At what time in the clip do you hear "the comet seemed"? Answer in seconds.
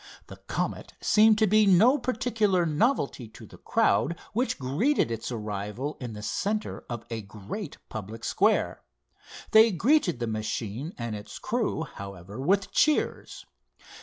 0.25-1.37